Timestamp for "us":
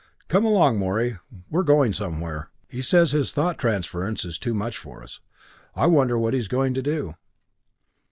5.03-5.19